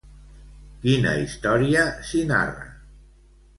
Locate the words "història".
1.25-1.85